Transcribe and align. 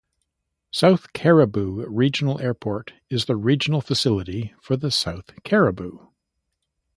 South 0.71 1.13
Cariboo 1.13 1.85
Regional 1.87 2.41
Airport 2.41 2.93
is 3.11 3.25
the 3.25 3.35
regional 3.35 3.81
facility 3.81 4.51
for 4.59 4.75
the 4.75 4.89
South 4.89 5.27
Cariboo. 5.43 6.07